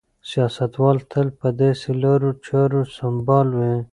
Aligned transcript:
سیاستوال 0.29 0.97
تل 1.11 1.27
په 1.39 1.47
داسې 1.61 1.89
لارو 2.03 2.29
چارو 2.45 2.81
سمبال 2.97 3.47
وي. 3.57 3.73